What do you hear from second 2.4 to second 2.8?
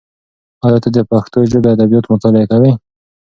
کوې؟